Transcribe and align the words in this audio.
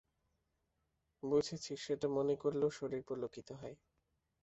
বুঝেছি, 1.23 1.73
সেটা 1.77 2.07
মনে 2.17 2.35
করলেও 2.43 2.69
শরীর 2.79 3.01
পুলকিত 3.07 3.49
হয়। 3.61 3.75